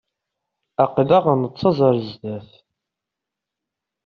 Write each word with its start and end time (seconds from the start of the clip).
Aql-aɣ 0.83 1.25
nettaẓ 1.41 1.77
ar 1.87 1.95
zdat. 2.09 2.49